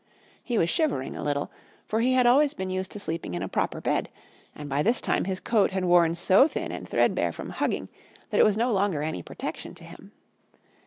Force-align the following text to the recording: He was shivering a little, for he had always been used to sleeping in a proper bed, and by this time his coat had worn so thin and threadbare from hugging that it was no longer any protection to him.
He 0.43 0.57
was 0.57 0.67
shivering 0.67 1.15
a 1.15 1.21
little, 1.21 1.51
for 1.85 1.99
he 1.99 2.13
had 2.13 2.25
always 2.25 2.55
been 2.55 2.71
used 2.71 2.89
to 2.93 2.99
sleeping 2.99 3.35
in 3.35 3.43
a 3.43 3.47
proper 3.47 3.79
bed, 3.79 4.09
and 4.55 4.67
by 4.67 4.81
this 4.81 4.99
time 4.99 5.25
his 5.25 5.39
coat 5.39 5.69
had 5.69 5.85
worn 5.85 6.15
so 6.15 6.47
thin 6.47 6.71
and 6.71 6.89
threadbare 6.89 7.31
from 7.31 7.51
hugging 7.51 7.87
that 8.31 8.39
it 8.39 8.43
was 8.43 8.57
no 8.57 8.71
longer 8.71 9.03
any 9.03 9.21
protection 9.21 9.75
to 9.75 9.83
him. 9.83 10.11